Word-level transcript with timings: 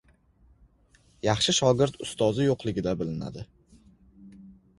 Yaxshi 1.27 1.55
shogird 1.57 1.99
ustozi 2.07 2.49
yoʻqligida 2.49 2.95
bilinadi. 3.03 3.47